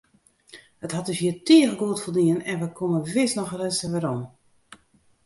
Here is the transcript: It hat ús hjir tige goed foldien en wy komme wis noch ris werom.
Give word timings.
It 0.85 0.93
hat 0.97 1.11
ús 1.11 1.19
hjir 1.23 1.37
tige 1.49 1.71
goed 1.79 1.99
foldien 2.03 2.39
en 2.51 2.59
wy 2.63 2.69
komme 2.77 2.99
wis 3.13 3.33
noch 3.37 3.55
ris 3.59 3.79
werom. 3.91 4.21